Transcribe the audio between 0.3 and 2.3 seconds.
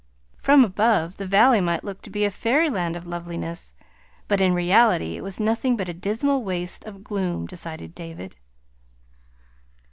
From above, the valley might look to be